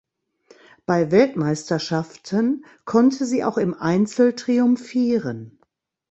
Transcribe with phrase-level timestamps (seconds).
[0.87, 5.59] Bei Weltmeisterschaften konnte sie auch im Einzel triumphieren.